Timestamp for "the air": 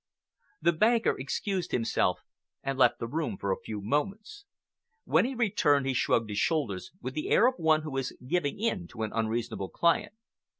7.13-7.45